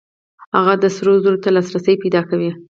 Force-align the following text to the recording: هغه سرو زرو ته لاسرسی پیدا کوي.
هغه 0.55 0.89
سرو 0.97 1.13
زرو 1.23 1.37
ته 1.43 1.49
لاسرسی 1.55 1.95
پیدا 2.03 2.21
کوي. 2.29 2.51